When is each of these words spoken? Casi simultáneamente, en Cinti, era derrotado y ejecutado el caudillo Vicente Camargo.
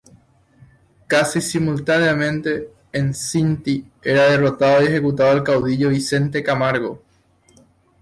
Casi 1.05 1.41
simultáneamente, 1.41 2.73
en 2.91 3.13
Cinti, 3.13 3.85
era 4.01 4.31
derrotado 4.31 4.81
y 4.81 4.87
ejecutado 4.87 5.31
el 5.33 5.43
caudillo 5.43 5.89
Vicente 5.89 6.41
Camargo. 6.41 7.03